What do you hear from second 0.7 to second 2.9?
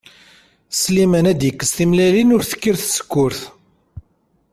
Sliman ad d-ikkes timellalin ur tekkir